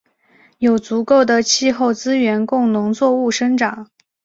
[0.57, 3.87] 有足够的气候资源供农作物生长。